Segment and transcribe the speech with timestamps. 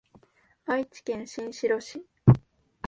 [0.65, 2.03] 愛知県新城市